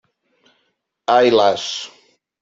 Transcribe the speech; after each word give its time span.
Ai 1.15 1.29
las! 1.37 1.65